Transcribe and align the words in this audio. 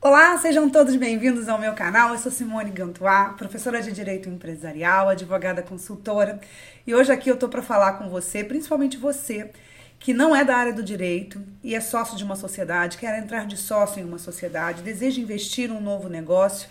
Olá, 0.00 0.38
sejam 0.38 0.70
todos 0.70 0.94
bem-vindos 0.94 1.48
ao 1.48 1.58
meu 1.58 1.72
canal. 1.72 2.12
Eu 2.12 2.18
sou 2.20 2.30
Simone 2.30 2.70
Gantois, 2.70 3.32
professora 3.36 3.82
de 3.82 3.90
Direito 3.90 4.28
Empresarial, 4.28 5.08
advogada 5.08 5.60
consultora, 5.60 6.40
e 6.86 6.94
hoje 6.94 7.10
aqui 7.10 7.28
eu 7.28 7.36
tô 7.36 7.48
para 7.48 7.62
falar 7.62 7.94
com 7.94 8.08
você, 8.08 8.44
principalmente 8.44 8.96
você 8.96 9.50
que 9.98 10.14
não 10.14 10.36
é 10.36 10.44
da 10.44 10.56
área 10.56 10.72
do 10.72 10.84
direito 10.84 11.42
e 11.64 11.74
é 11.74 11.80
sócio 11.80 12.16
de 12.16 12.22
uma 12.22 12.36
sociedade, 12.36 12.96
quer 12.96 13.18
entrar 13.18 13.44
de 13.44 13.56
sócio 13.56 14.00
em 14.00 14.04
uma 14.04 14.18
sociedade, 14.18 14.84
deseja 14.84 15.20
investir 15.20 15.68
um 15.68 15.80
novo 15.80 16.08
negócio. 16.08 16.68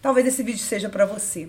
Talvez 0.00 0.28
esse 0.28 0.44
vídeo 0.44 0.62
seja 0.62 0.88
para 0.88 1.04
você. 1.04 1.48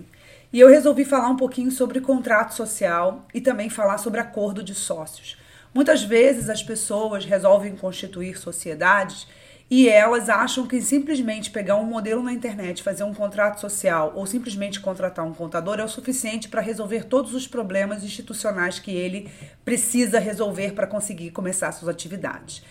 E 0.52 0.58
eu 0.58 0.68
resolvi 0.68 1.04
falar 1.04 1.28
um 1.28 1.36
pouquinho 1.36 1.70
sobre 1.70 2.00
contrato 2.00 2.54
social 2.54 3.24
e 3.32 3.40
também 3.40 3.70
falar 3.70 3.98
sobre 3.98 4.18
acordo 4.18 4.64
de 4.64 4.74
sócios. 4.74 5.38
Muitas 5.72 6.02
vezes 6.02 6.50
as 6.50 6.60
pessoas 6.60 7.24
resolvem 7.24 7.76
constituir 7.76 8.36
sociedades 8.36 9.28
e 9.70 9.88
elas 9.88 10.28
acham 10.28 10.66
que 10.66 10.82
simplesmente 10.82 11.48
pegar 11.48 11.76
um 11.76 11.84
modelo 11.84 12.22
na 12.24 12.32
internet, 12.32 12.82
fazer 12.82 13.04
um 13.04 13.14
contrato 13.14 13.60
social 13.60 14.12
ou 14.16 14.26
simplesmente 14.26 14.80
contratar 14.80 15.24
um 15.24 15.32
contador 15.32 15.78
é 15.78 15.84
o 15.84 15.88
suficiente 15.88 16.48
para 16.48 16.60
resolver 16.60 17.04
todos 17.04 17.32
os 17.34 17.46
problemas 17.46 18.02
institucionais 18.02 18.80
que 18.80 18.90
ele 18.90 19.30
precisa 19.64 20.18
resolver 20.18 20.72
para 20.72 20.88
conseguir 20.88 21.30
começar 21.30 21.70
suas 21.70 21.88
atividades. 21.88 22.64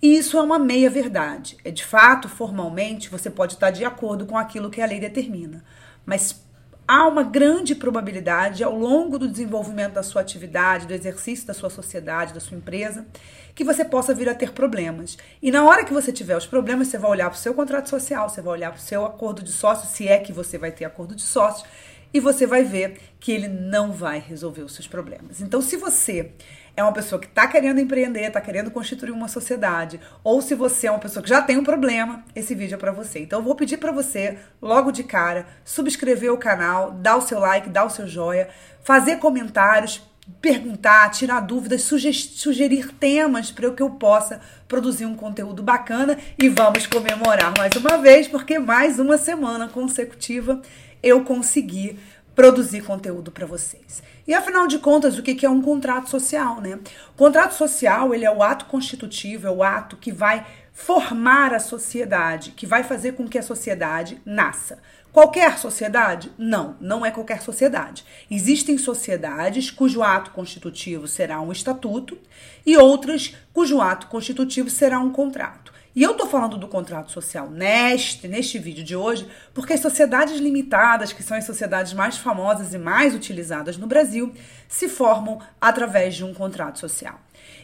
E 0.00 0.16
isso 0.16 0.38
é 0.38 0.42
uma 0.42 0.58
meia 0.58 0.88
verdade. 0.88 1.56
É 1.64 1.72
de 1.72 1.84
fato, 1.84 2.28
formalmente, 2.28 3.08
você 3.08 3.28
pode 3.28 3.54
estar 3.54 3.70
de 3.70 3.84
acordo 3.84 4.24
com 4.24 4.38
aquilo 4.38 4.70
que 4.70 4.80
a 4.80 4.86
lei 4.86 5.00
determina, 5.00 5.64
mas 6.06 6.44
há 6.86 7.08
uma 7.08 7.22
grande 7.22 7.74
probabilidade 7.74 8.62
ao 8.62 8.76
longo 8.78 9.18
do 9.18 9.26
desenvolvimento 9.26 9.94
da 9.94 10.02
sua 10.02 10.20
atividade, 10.20 10.86
do 10.86 10.92
exercício 10.92 11.46
da 11.46 11.54
sua 11.54 11.70
sociedade, 11.70 12.34
da 12.34 12.40
sua 12.40 12.56
empresa, 12.56 13.06
que 13.54 13.64
você 13.64 13.84
possa 13.84 14.14
vir 14.14 14.28
a 14.28 14.34
ter 14.34 14.52
problemas. 14.52 15.16
E 15.40 15.50
na 15.50 15.64
hora 15.64 15.84
que 15.84 15.92
você 15.92 16.12
tiver 16.12 16.36
os 16.36 16.46
problemas, 16.46 16.88
você 16.88 16.98
vai 16.98 17.10
olhar 17.10 17.30
para 17.30 17.36
o 17.36 17.40
seu 17.40 17.54
contrato 17.54 17.88
social, 17.88 18.28
você 18.28 18.42
vai 18.42 18.54
olhar 18.54 18.70
para 18.70 18.78
o 18.78 18.82
seu 18.82 19.04
acordo 19.04 19.42
de 19.42 19.52
sócio, 19.52 19.88
se 19.88 20.08
é 20.08 20.18
que 20.18 20.32
você 20.32 20.58
vai 20.58 20.72
ter 20.72 20.84
acordo 20.84 21.14
de 21.14 21.22
sócio, 21.22 21.66
e 22.12 22.20
você 22.20 22.46
vai 22.46 22.62
ver 22.62 23.00
que 23.18 23.32
ele 23.32 23.48
não 23.48 23.92
vai 23.92 24.18
resolver 24.18 24.62
os 24.62 24.74
seus 24.74 24.86
problemas. 24.86 25.40
Então, 25.40 25.60
se 25.60 25.76
você 25.76 26.32
é 26.76 26.82
uma 26.82 26.92
pessoa 26.92 27.20
que 27.20 27.26
está 27.26 27.46
querendo 27.46 27.80
empreender, 27.80 28.26
está 28.26 28.40
querendo 28.40 28.70
constituir 28.70 29.12
uma 29.12 29.28
sociedade, 29.28 30.00
ou 30.22 30.42
se 30.42 30.54
você 30.54 30.86
é 30.86 30.90
uma 30.90 30.98
pessoa 30.98 31.22
que 31.22 31.28
já 31.28 31.40
tem 31.40 31.56
um 31.56 31.64
problema, 31.64 32.24
esse 32.34 32.54
vídeo 32.54 32.74
é 32.74 32.78
para 32.78 32.92
você. 32.92 33.20
Então 33.20 33.38
eu 33.38 33.44
vou 33.44 33.54
pedir 33.54 33.78
para 33.78 33.92
você, 33.92 34.38
logo 34.60 34.90
de 34.90 35.04
cara, 35.04 35.46
subscrever 35.64 36.32
o 36.32 36.38
canal, 36.38 36.90
dar 36.90 37.16
o 37.16 37.20
seu 37.20 37.38
like, 37.38 37.68
dar 37.68 37.84
o 37.84 37.90
seu 37.90 38.06
joia, 38.06 38.48
fazer 38.82 39.16
comentários, 39.16 40.02
perguntar, 40.40 41.10
tirar 41.10 41.40
dúvidas, 41.40 41.82
sugerir 41.82 42.92
temas 42.94 43.50
para 43.50 43.70
que 43.70 43.82
eu 43.82 43.90
possa 43.90 44.40
produzir 44.66 45.04
um 45.04 45.14
conteúdo 45.14 45.62
bacana 45.62 46.18
e 46.38 46.48
vamos 46.48 46.86
comemorar 46.86 47.52
mais 47.56 47.74
uma 47.76 47.98
vez, 47.98 48.26
porque 48.26 48.58
mais 48.58 48.98
uma 48.98 49.18
semana 49.18 49.68
consecutiva 49.68 50.62
eu 51.02 51.22
consegui 51.22 51.98
produzir 52.34 52.82
conteúdo 52.82 53.30
para 53.30 53.46
vocês. 53.46 54.02
E 54.26 54.34
afinal 54.34 54.66
de 54.66 54.78
contas, 54.78 55.18
o 55.18 55.22
que 55.22 55.44
é 55.44 55.50
um 55.50 55.62
contrato 55.62 56.10
social, 56.10 56.60
né? 56.60 56.78
O 57.10 57.16
contrato 57.16 57.54
social, 57.54 58.14
ele 58.14 58.24
é 58.24 58.30
o 58.30 58.42
ato 58.42 58.64
constitutivo, 58.66 59.46
é 59.46 59.50
o 59.50 59.62
ato 59.62 59.96
que 59.96 60.12
vai 60.12 60.46
formar 60.72 61.54
a 61.54 61.60
sociedade, 61.60 62.50
que 62.50 62.66
vai 62.66 62.82
fazer 62.82 63.12
com 63.12 63.28
que 63.28 63.38
a 63.38 63.42
sociedade 63.42 64.20
nasça. 64.24 64.78
Qualquer 65.12 65.58
sociedade? 65.58 66.32
Não, 66.36 66.76
não 66.80 67.06
é 67.06 67.10
qualquer 67.12 67.40
sociedade. 67.40 68.04
Existem 68.28 68.76
sociedades 68.76 69.70
cujo 69.70 70.02
ato 70.02 70.32
constitutivo 70.32 71.06
será 71.06 71.40
um 71.40 71.52
estatuto 71.52 72.18
e 72.66 72.76
outras 72.76 73.36
cujo 73.52 73.80
ato 73.80 74.08
constitutivo 74.08 74.68
será 74.68 74.98
um 74.98 75.12
contrato. 75.12 75.63
E 75.94 76.02
eu 76.02 76.14
tô 76.14 76.26
falando 76.26 76.56
do 76.56 76.66
contrato 76.66 77.12
social 77.12 77.48
neste, 77.48 78.26
neste 78.26 78.58
vídeo 78.58 78.82
de 78.82 78.96
hoje, 78.96 79.28
porque 79.52 79.74
as 79.74 79.80
sociedades 79.80 80.40
limitadas, 80.40 81.12
que 81.12 81.22
são 81.22 81.36
as 81.36 81.44
sociedades 81.44 81.92
mais 81.92 82.16
famosas 82.16 82.74
e 82.74 82.78
mais 82.78 83.14
utilizadas 83.14 83.76
no 83.76 83.86
Brasil, 83.86 84.34
se 84.68 84.88
formam 84.88 85.40
através 85.60 86.16
de 86.16 86.24
um 86.24 86.34
contrato 86.34 86.80
social. 86.80 87.20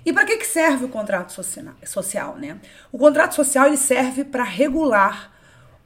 E 0.06 0.12
para 0.12 0.24
que, 0.24 0.36
que 0.36 0.46
serve 0.46 0.84
o 0.84 0.88
contrato 0.88 1.32
social, 1.84 2.36
né? 2.36 2.58
O 2.92 2.98
contrato 2.98 3.34
social 3.34 3.66
ele 3.66 3.76
serve 3.76 4.24
para 4.24 4.44
regular 4.44 5.32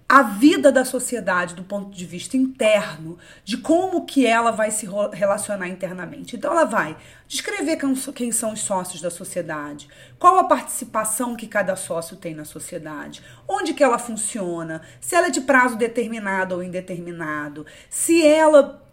a 0.08 0.22
vida 0.22 0.70
da 0.70 0.84
sociedade 0.84 1.54
do 1.54 1.64
ponto 1.64 1.90
de 1.90 2.04
vista 2.04 2.36
interno, 2.36 3.18
de 3.42 3.56
como 3.56 4.04
que 4.04 4.26
ela 4.26 4.50
vai 4.50 4.70
se 4.70 4.86
relacionar 5.12 5.68
internamente. 5.68 6.36
Então 6.36 6.52
ela 6.52 6.64
vai 6.64 6.96
descrever 7.26 7.78
quem 8.14 8.30
são 8.30 8.52
os 8.52 8.60
sócios 8.60 9.00
da 9.00 9.10
sociedade, 9.10 9.88
qual 10.18 10.38
a 10.38 10.44
participação 10.44 11.34
que 11.34 11.46
cada 11.46 11.74
sócio 11.74 12.16
tem 12.16 12.34
na 12.34 12.44
sociedade, 12.44 13.22
onde 13.48 13.72
que 13.72 13.82
ela 13.82 13.98
funciona, 13.98 14.82
se 15.00 15.14
ela 15.14 15.28
é 15.28 15.30
de 15.30 15.40
prazo 15.40 15.76
determinado 15.76 16.54
ou 16.54 16.62
indeterminado, 16.62 17.66
se 17.88 18.24
ela 18.26 18.84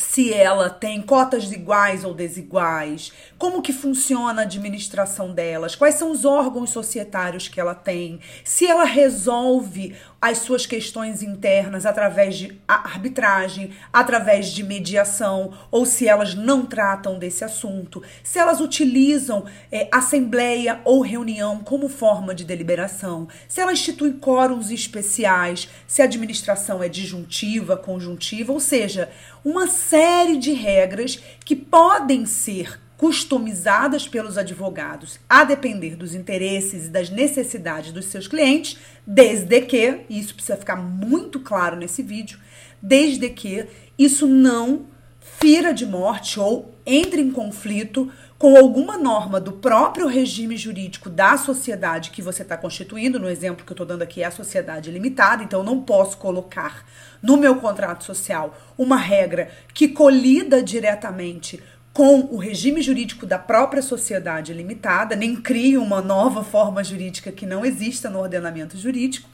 se 0.00 0.32
ela 0.32 0.70
tem 0.70 1.02
cotas 1.02 1.50
iguais 1.52 2.04
ou 2.04 2.14
desiguais, 2.14 3.12
como 3.38 3.62
que 3.62 3.72
funciona 3.72 4.42
a 4.42 4.44
administração 4.44 5.32
delas, 5.32 5.76
quais 5.76 5.96
são 5.96 6.10
os 6.10 6.24
órgãos 6.24 6.70
societários 6.70 7.48
que 7.48 7.60
ela 7.60 7.74
tem, 7.74 8.18
se 8.42 8.66
ela 8.66 8.84
resolve 8.84 9.94
as 10.20 10.38
suas 10.38 10.66
questões 10.66 11.22
internas 11.22 11.86
através 11.86 12.36
de 12.36 12.60
arbitragem, 12.68 13.70
através 13.90 14.48
de 14.48 14.62
mediação, 14.62 15.52
ou 15.70 15.86
se 15.86 16.06
elas 16.06 16.34
não 16.34 16.66
tratam 16.66 17.18
desse 17.18 17.42
assunto, 17.42 18.02
se 18.22 18.38
elas 18.38 18.60
utilizam 18.60 19.46
é, 19.72 19.88
assembleia 19.90 20.80
ou 20.84 21.00
reunião 21.00 21.60
como 21.60 21.88
forma 21.88 22.34
de 22.34 22.44
deliberação, 22.44 23.28
se 23.48 23.60
ela 23.60 23.72
institui 23.72 24.12
quóruns 24.12 24.70
especiais, 24.70 25.70
se 25.86 26.02
a 26.02 26.04
administração 26.04 26.82
é 26.82 26.88
disjuntiva, 26.88 27.76
conjuntiva, 27.76 28.52
ou 28.52 28.60
seja, 28.60 29.10
uma 29.42 29.66
série 29.68 30.36
de 30.36 30.52
regras 30.52 31.18
que 31.44 31.56
podem 31.56 32.26
ser 32.26 32.78
customizadas 33.00 34.06
pelos 34.06 34.36
advogados 34.36 35.18
a 35.26 35.42
depender 35.42 35.96
dos 35.96 36.14
interesses 36.14 36.84
e 36.84 36.90
das 36.90 37.08
necessidades 37.08 37.92
dos 37.92 38.04
seus 38.04 38.28
clientes, 38.28 38.76
desde 39.06 39.58
que, 39.62 40.02
e 40.10 40.20
isso 40.20 40.34
precisa 40.34 40.58
ficar 40.58 40.76
muito 40.76 41.40
claro 41.40 41.76
nesse 41.76 42.02
vídeo, 42.02 42.38
desde 42.82 43.30
que 43.30 43.66
isso 43.98 44.26
não 44.26 44.84
fira 45.18 45.72
de 45.72 45.86
morte 45.86 46.38
ou 46.38 46.74
entre 46.84 47.22
em 47.22 47.30
conflito 47.30 48.12
com 48.36 48.54
alguma 48.54 48.98
norma 48.98 49.40
do 49.40 49.52
próprio 49.52 50.06
regime 50.06 50.54
jurídico 50.58 51.08
da 51.08 51.38
sociedade 51.38 52.10
que 52.10 52.20
você 52.20 52.42
está 52.42 52.54
constituindo. 52.54 53.18
No 53.18 53.30
exemplo 53.30 53.64
que 53.64 53.72
eu 53.72 53.74
estou 53.74 53.86
dando 53.86 54.02
aqui 54.02 54.22
é 54.22 54.26
a 54.26 54.30
sociedade 54.30 54.90
limitada, 54.90 55.42
então 55.42 55.60
eu 55.60 55.64
não 55.64 55.80
posso 55.80 56.18
colocar 56.18 56.84
no 57.22 57.38
meu 57.38 57.56
contrato 57.56 58.04
social 58.04 58.54
uma 58.76 58.96
regra 58.96 59.50
que 59.72 59.88
colida 59.88 60.62
diretamente 60.62 61.62
com 61.92 62.20
o 62.30 62.36
regime 62.36 62.80
jurídico 62.80 63.26
da 63.26 63.38
própria 63.38 63.82
sociedade 63.82 64.52
limitada, 64.52 65.16
nem 65.16 65.34
crie 65.34 65.76
uma 65.76 66.00
nova 66.00 66.44
forma 66.44 66.84
jurídica 66.84 67.32
que 67.32 67.44
não 67.44 67.64
exista 67.64 68.08
no 68.08 68.20
ordenamento 68.20 68.78
jurídico, 68.78 69.28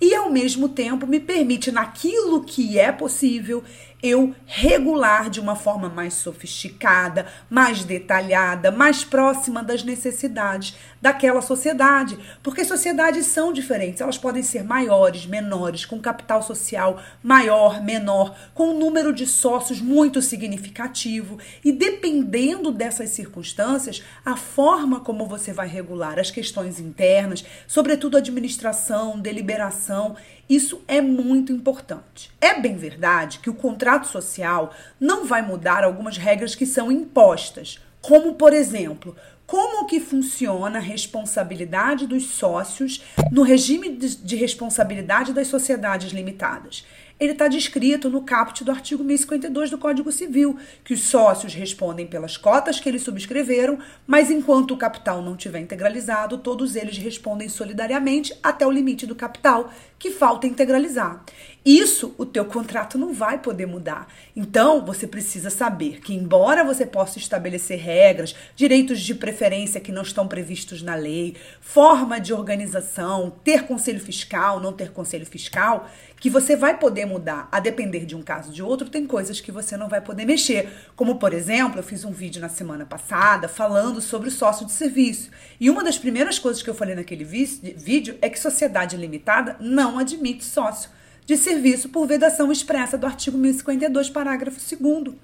e 0.00 0.14
ao 0.14 0.30
mesmo 0.30 0.68
tempo 0.68 1.06
me 1.06 1.20
permite, 1.20 1.70
naquilo 1.70 2.44
que 2.44 2.78
é 2.78 2.90
possível, 2.90 3.62
eu 4.02 4.34
regular 4.46 5.28
de 5.28 5.40
uma 5.40 5.56
forma 5.56 5.88
mais 5.88 6.14
sofisticada, 6.14 7.26
mais 7.50 7.84
detalhada, 7.84 8.70
mais 8.70 9.02
próxima 9.02 9.62
das 9.62 9.82
necessidades 9.82 10.76
daquela 11.00 11.40
sociedade, 11.40 12.18
porque 12.42 12.64
sociedades 12.64 13.26
são 13.26 13.52
diferentes, 13.52 14.00
elas 14.00 14.18
podem 14.18 14.42
ser 14.42 14.64
maiores, 14.64 15.26
menores, 15.26 15.84
com 15.84 16.00
capital 16.00 16.42
social 16.42 17.00
maior, 17.22 17.82
menor, 17.82 18.36
com 18.54 18.70
um 18.70 18.78
número 18.78 19.12
de 19.12 19.26
sócios 19.26 19.80
muito 19.80 20.20
significativo, 20.22 21.38
e 21.64 21.72
dependendo 21.72 22.70
dessas 22.70 23.10
circunstâncias, 23.10 24.02
a 24.24 24.36
forma 24.36 25.00
como 25.00 25.26
você 25.26 25.52
vai 25.52 25.68
regular 25.68 26.18
as 26.18 26.30
questões 26.30 26.78
internas, 26.78 27.44
sobretudo 27.66 28.16
administração, 28.16 29.18
deliberação, 29.18 30.16
isso 30.48 30.82
é 30.88 31.00
muito 31.00 31.52
importante. 31.52 32.30
É 32.40 32.58
bem 32.60 32.76
verdade 32.76 33.38
que 33.38 33.50
o 33.50 33.54
contrato 33.54 34.06
social 34.06 34.72
não 34.98 35.26
vai 35.26 35.42
mudar 35.42 35.84
algumas 35.84 36.16
regras 36.16 36.54
que 36.54 36.64
são 36.64 36.90
impostas, 36.90 37.78
como 38.00 38.34
por 38.34 38.52
exemplo, 38.52 39.14
como 39.48 39.86
que 39.86 39.98
funciona 39.98 40.76
a 40.76 40.82
responsabilidade 40.82 42.06
dos 42.06 42.26
sócios 42.26 43.02
no 43.32 43.40
regime 43.40 43.88
de 43.88 44.36
responsabilidade 44.36 45.32
das 45.32 45.48
sociedades 45.48 46.12
limitadas. 46.12 46.84
ele 47.18 47.32
está 47.32 47.48
descrito 47.48 48.08
no 48.08 48.22
caput 48.22 48.62
do 48.62 48.70
artigo 48.70 49.02
1052 49.02 49.70
do 49.70 49.78
Código 49.78 50.12
Civil, 50.12 50.56
que 50.84 50.94
os 50.94 51.00
sócios 51.00 51.52
respondem 51.52 52.06
pelas 52.06 52.36
cotas 52.36 52.78
que 52.78 52.88
eles 52.88 53.02
subscreveram, 53.02 53.78
mas 54.06 54.30
enquanto 54.30 54.72
o 54.72 54.76
capital 54.76 55.20
não 55.20 55.34
tiver 55.34 55.58
integralizado, 55.58 56.38
todos 56.38 56.76
eles 56.76 56.96
respondem 56.96 57.48
solidariamente 57.48 58.32
até 58.40 58.64
o 58.64 58.70
limite 58.70 59.04
do 59.04 59.16
capital, 59.16 59.72
que 59.98 60.12
falta 60.12 60.46
integralizar. 60.46 61.24
Isso 61.64 62.14
o 62.16 62.24
teu 62.24 62.44
contrato 62.44 62.96
não 62.96 63.12
vai 63.12 63.38
poder 63.38 63.66
mudar. 63.66 64.06
Então, 64.36 64.86
você 64.86 65.04
precisa 65.04 65.50
saber 65.50 66.00
que 66.00 66.14
embora 66.14 66.62
você 66.62 66.86
possa 66.86 67.18
estabelecer 67.18 67.80
regras, 67.80 68.32
direitos 68.54 69.00
de 69.00 69.12
preferência 69.12 69.37
que 69.80 69.92
não 69.92 70.02
estão 70.02 70.26
previstos 70.26 70.82
na 70.82 70.94
lei, 70.94 71.36
forma 71.60 72.20
de 72.20 72.32
organização, 72.32 73.32
ter 73.44 73.64
conselho 73.64 74.00
fiscal, 74.00 74.58
não 74.60 74.72
ter 74.72 74.90
conselho 74.90 75.24
fiscal, 75.24 75.88
que 76.20 76.28
você 76.28 76.56
vai 76.56 76.76
poder 76.76 77.06
mudar 77.06 77.48
a 77.52 77.60
depender 77.60 78.04
de 78.04 78.16
um 78.16 78.22
caso 78.22 78.52
de 78.52 78.62
outro, 78.62 78.88
tem 78.88 79.06
coisas 79.06 79.40
que 79.40 79.52
você 79.52 79.76
não 79.76 79.88
vai 79.88 80.00
poder 80.00 80.24
mexer. 80.24 80.68
Como, 80.96 81.16
por 81.16 81.32
exemplo, 81.32 81.78
eu 81.78 81.82
fiz 81.82 82.04
um 82.04 82.10
vídeo 82.10 82.40
na 82.40 82.48
semana 82.48 82.84
passada 82.84 83.48
falando 83.48 84.00
sobre 84.00 84.28
o 84.28 84.32
sócio 84.32 84.66
de 84.66 84.72
serviço. 84.72 85.30
E 85.60 85.70
uma 85.70 85.84
das 85.84 85.96
primeiras 85.96 86.38
coisas 86.38 86.62
que 86.62 86.68
eu 86.68 86.74
falei 86.74 86.94
naquele 86.94 87.24
vídeo 87.24 88.18
é 88.20 88.28
que 88.28 88.38
sociedade 88.38 88.96
limitada 88.96 89.56
não 89.60 89.98
admite 89.98 90.44
sócio 90.44 90.90
de 91.28 91.36
serviço 91.36 91.90
por 91.90 92.06
vedação 92.06 92.50
expressa 92.50 92.96
do 92.96 93.04
artigo 93.04 93.36
1052, 93.36 94.08
parágrafo 94.08 94.58
2 94.58 95.14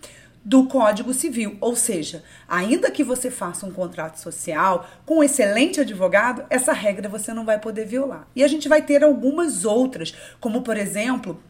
do 0.45 0.67
Código 0.67 1.15
Civil. 1.15 1.57
Ou 1.61 1.75
seja, 1.75 2.23
ainda 2.47 2.91
que 2.91 3.03
você 3.03 3.31
faça 3.31 3.65
um 3.65 3.73
contrato 3.73 4.17
social 4.17 4.87
com 5.07 5.19
um 5.19 5.25
excelente 5.25 5.81
advogado, 5.81 6.45
essa 6.51 6.73
regra 6.73 7.09
você 7.09 7.33
não 7.33 7.45
vai 7.45 7.59
poder 7.59 7.87
violar. 7.87 8.29
E 8.37 8.45
a 8.45 8.49
gente 8.49 8.69
vai 8.69 8.83
ter 8.83 9.03
algumas 9.03 9.65
outras, 9.65 10.15
como 10.41 10.63
por 10.63 10.77
exemplo, 10.77 11.41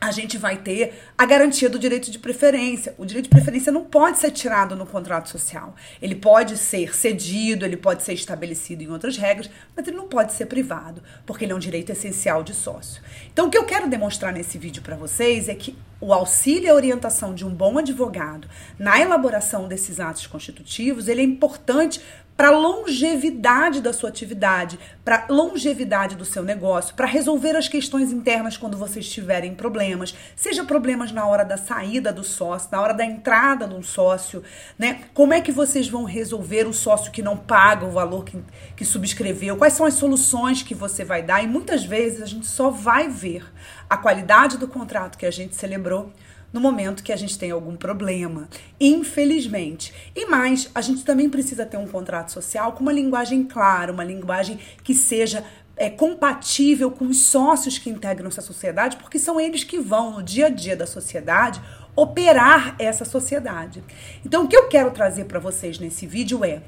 a 0.00 0.12
gente 0.12 0.38
vai 0.38 0.56
ter 0.56 0.94
a 1.16 1.26
garantia 1.26 1.68
do 1.68 1.78
direito 1.78 2.10
de 2.10 2.18
preferência. 2.18 2.94
O 2.96 3.04
direito 3.04 3.24
de 3.24 3.30
preferência 3.30 3.72
não 3.72 3.84
pode 3.84 4.18
ser 4.18 4.30
tirado 4.30 4.76
no 4.76 4.86
contrato 4.86 5.28
social. 5.28 5.74
Ele 6.00 6.14
pode 6.14 6.56
ser 6.56 6.94
cedido, 6.94 7.64
ele 7.64 7.76
pode 7.76 8.02
ser 8.02 8.12
estabelecido 8.12 8.82
em 8.82 8.88
outras 8.88 9.16
regras, 9.16 9.50
mas 9.74 9.86
ele 9.86 9.96
não 9.96 10.06
pode 10.06 10.32
ser 10.32 10.46
privado, 10.46 11.02
porque 11.26 11.44
ele 11.44 11.52
é 11.52 11.56
um 11.56 11.60
direito 11.60 11.90
essencial 11.90 12.44
de 12.44 12.54
sócio. 12.54 13.02
Então, 13.32 13.48
o 13.48 13.50
que 13.50 13.58
eu 13.58 13.64
quero 13.64 13.88
demonstrar 13.88 14.32
nesse 14.32 14.56
vídeo 14.56 14.82
para 14.82 14.96
vocês 14.96 15.48
é 15.48 15.54
que 15.54 15.76
o 16.00 16.12
auxílio 16.12 16.66
e 16.66 16.68
a 16.68 16.74
orientação 16.74 17.34
de 17.34 17.44
um 17.44 17.50
bom 17.50 17.76
advogado 17.76 18.48
na 18.78 19.00
elaboração 19.00 19.66
desses 19.66 19.98
atos 19.98 20.28
constitutivos, 20.28 21.08
ele 21.08 21.20
é 21.20 21.24
importante 21.24 22.00
para 22.38 22.52
longevidade 22.52 23.80
da 23.80 23.92
sua 23.92 24.10
atividade, 24.10 24.78
para 25.04 25.26
longevidade 25.28 26.14
do 26.14 26.24
seu 26.24 26.44
negócio, 26.44 26.94
para 26.94 27.04
resolver 27.04 27.56
as 27.56 27.66
questões 27.66 28.12
internas 28.12 28.56
quando 28.56 28.76
vocês 28.76 29.08
tiverem 29.08 29.56
problemas, 29.56 30.14
seja 30.36 30.62
problemas 30.62 31.10
na 31.10 31.26
hora 31.26 31.44
da 31.44 31.56
saída 31.56 32.12
do 32.12 32.22
sócio, 32.22 32.68
na 32.70 32.80
hora 32.80 32.94
da 32.94 33.04
entrada 33.04 33.66
do 33.66 33.82
sócio, 33.82 34.44
né? 34.78 35.00
Como 35.12 35.34
é 35.34 35.40
que 35.40 35.50
vocês 35.50 35.88
vão 35.88 36.04
resolver 36.04 36.68
o 36.68 36.72
sócio 36.72 37.10
que 37.10 37.22
não 37.22 37.36
paga 37.36 37.84
o 37.84 37.90
valor 37.90 38.24
que, 38.24 38.38
que 38.76 38.84
subscreveu? 38.84 39.56
Quais 39.56 39.72
são 39.72 39.84
as 39.84 39.94
soluções 39.94 40.62
que 40.62 40.76
você 40.76 41.04
vai 41.04 41.24
dar? 41.24 41.42
E 41.42 41.48
muitas 41.48 41.84
vezes 41.84 42.22
a 42.22 42.26
gente 42.26 42.46
só 42.46 42.70
vai 42.70 43.08
ver 43.08 43.44
a 43.88 43.96
qualidade 43.96 44.58
do 44.58 44.68
contrato 44.68 45.16
que 45.16 45.26
a 45.26 45.30
gente 45.30 45.56
celebrou 45.56 46.12
no 46.52 46.60
momento 46.60 47.02
que 47.02 47.12
a 47.12 47.16
gente 47.16 47.38
tem 47.38 47.50
algum 47.50 47.76
problema, 47.76 48.48
infelizmente. 48.80 49.92
E 50.14 50.26
mais, 50.26 50.70
a 50.74 50.80
gente 50.80 51.04
também 51.04 51.28
precisa 51.28 51.66
ter 51.66 51.76
um 51.76 51.86
contrato 51.86 52.32
social 52.32 52.72
com 52.72 52.80
uma 52.80 52.92
linguagem 52.92 53.44
clara, 53.44 53.92
uma 53.92 54.04
linguagem 54.04 54.58
que 54.82 54.94
seja 54.94 55.44
é, 55.76 55.90
compatível 55.90 56.90
com 56.90 57.06
os 57.06 57.22
sócios 57.22 57.78
que 57.78 57.90
integram 57.90 58.28
essa 58.28 58.40
sociedade, 58.40 58.96
porque 58.96 59.18
são 59.18 59.38
eles 59.38 59.62
que 59.62 59.78
vão, 59.78 60.12
no 60.12 60.22
dia 60.22 60.46
a 60.46 60.50
dia 60.50 60.74
da 60.74 60.86
sociedade, 60.86 61.60
operar 61.94 62.74
essa 62.78 63.04
sociedade. 63.04 63.82
Então, 64.24 64.44
o 64.44 64.48
que 64.48 64.56
eu 64.56 64.68
quero 64.68 64.90
trazer 64.90 65.24
para 65.26 65.38
vocês 65.38 65.78
nesse 65.78 66.06
vídeo 66.06 66.44
é: 66.44 66.62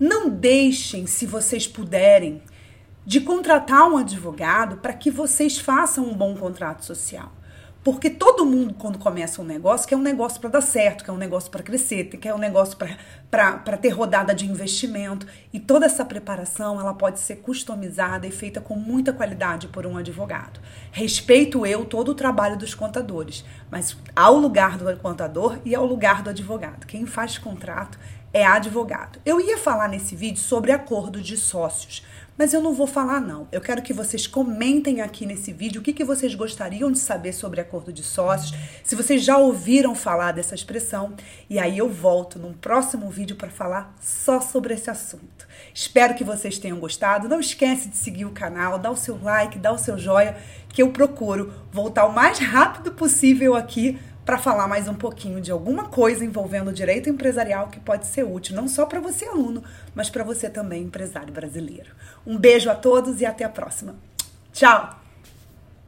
não 0.00 0.28
deixem, 0.28 1.06
se 1.06 1.26
vocês 1.26 1.66
puderem, 1.66 2.42
de 3.06 3.20
contratar 3.20 3.88
um 3.88 3.96
advogado 3.96 4.78
para 4.78 4.92
que 4.92 5.10
vocês 5.10 5.56
façam 5.56 6.04
um 6.04 6.14
bom 6.14 6.36
contrato 6.36 6.84
social. 6.84 7.32
Porque 7.84 8.10
todo 8.10 8.44
mundo, 8.44 8.74
quando 8.74 8.98
começa 8.98 9.40
um 9.40 9.44
negócio, 9.44 9.86
quer 9.86 9.94
um 9.94 10.02
negócio 10.02 10.40
para 10.40 10.50
dar 10.50 10.60
certo, 10.60 11.04
quer 11.04 11.12
um 11.12 11.16
negócio 11.16 11.48
para 11.52 11.62
crescer, 11.62 12.02
quer 12.06 12.34
um 12.34 12.38
negócio 12.38 12.76
para 13.30 13.76
ter 13.76 13.90
rodada 13.90 14.34
de 14.34 14.44
investimento. 14.44 15.24
E 15.52 15.60
toda 15.60 15.86
essa 15.86 16.04
preparação 16.04 16.80
ela 16.80 16.92
pode 16.92 17.20
ser 17.20 17.36
customizada 17.36 18.26
e 18.26 18.32
feita 18.32 18.60
com 18.60 18.74
muita 18.74 19.12
qualidade 19.12 19.68
por 19.68 19.86
um 19.86 19.96
advogado. 19.96 20.58
Respeito 20.90 21.64
eu 21.64 21.84
todo 21.84 22.08
o 22.08 22.14
trabalho 22.16 22.58
dos 22.58 22.74
contadores, 22.74 23.44
mas 23.70 23.96
ao 24.16 24.36
lugar 24.36 24.76
do 24.76 24.96
contador 24.96 25.60
e 25.64 25.72
ao 25.72 25.86
lugar 25.86 26.24
do 26.24 26.30
advogado. 26.30 26.88
Quem 26.88 27.06
faz 27.06 27.38
contrato 27.38 28.00
é 28.36 28.44
advogado. 28.44 29.18
Eu 29.24 29.40
ia 29.40 29.56
falar 29.56 29.88
nesse 29.88 30.14
vídeo 30.14 30.40
sobre 30.40 30.70
acordo 30.70 31.22
de 31.22 31.38
sócios. 31.38 32.02
Mas 32.36 32.52
eu 32.52 32.60
não 32.60 32.74
vou 32.74 32.86
falar 32.86 33.18
não. 33.18 33.48
Eu 33.50 33.62
quero 33.62 33.80
que 33.80 33.94
vocês 33.94 34.26
comentem 34.26 35.00
aqui 35.00 35.24
nesse 35.24 35.54
vídeo 35.54 35.80
o 35.80 35.82
que, 35.82 35.94
que 35.94 36.04
vocês 36.04 36.34
gostariam 36.34 36.92
de 36.92 36.98
saber 36.98 37.32
sobre 37.32 37.62
acordo 37.62 37.90
de 37.90 38.02
sócios, 38.02 38.54
se 38.84 38.94
vocês 38.94 39.24
já 39.24 39.38
ouviram 39.38 39.94
falar 39.94 40.32
dessa 40.32 40.54
expressão, 40.54 41.14
e 41.48 41.58
aí 41.58 41.78
eu 41.78 41.88
volto 41.88 42.38
num 42.38 42.52
próximo 42.52 43.08
vídeo 43.08 43.36
para 43.36 43.48
falar 43.48 43.96
só 43.98 44.38
sobre 44.38 44.74
esse 44.74 44.90
assunto. 44.90 45.48
Espero 45.72 46.14
que 46.14 46.24
vocês 46.24 46.58
tenham 46.58 46.78
gostado. 46.78 47.26
Não 47.26 47.40
esquece 47.40 47.88
de 47.88 47.96
seguir 47.96 48.26
o 48.26 48.32
canal, 48.32 48.78
dar 48.78 48.90
o 48.90 48.96
seu 48.96 49.18
like, 49.22 49.58
dar 49.58 49.72
o 49.72 49.78
seu 49.78 49.96
joinha, 49.96 50.36
que 50.68 50.82
eu 50.82 50.90
procuro 50.90 51.54
voltar 51.72 52.04
o 52.04 52.12
mais 52.12 52.38
rápido 52.38 52.92
possível 52.92 53.54
aqui 53.54 53.98
para 54.26 54.38
falar 54.38 54.66
mais 54.66 54.88
um 54.88 54.94
pouquinho 54.94 55.40
de 55.40 55.52
alguma 55.52 55.84
coisa 55.84 56.24
envolvendo 56.24 56.70
o 56.70 56.72
direito 56.72 57.08
empresarial 57.08 57.68
que 57.68 57.78
pode 57.78 58.08
ser 58.08 58.24
útil 58.24 58.56
não 58.56 58.66
só 58.66 58.84
para 58.84 58.98
você 58.98 59.24
aluno, 59.24 59.62
mas 59.94 60.10
para 60.10 60.24
você 60.24 60.50
também 60.50 60.82
empresário 60.82 61.32
brasileiro. 61.32 61.94
Um 62.26 62.36
beijo 62.36 62.68
a 62.68 62.74
todos 62.74 63.20
e 63.20 63.24
até 63.24 63.44
a 63.44 63.48
próxima. 63.48 63.94
Tchau. 64.52 65.05